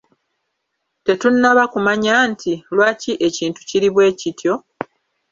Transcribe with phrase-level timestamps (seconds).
[1.05, 4.53] Tetunnaba kumanya nti: Lwaki ekintu kiri bwe kityo?